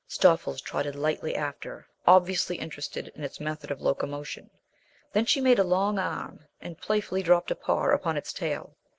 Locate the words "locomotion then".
3.81-5.25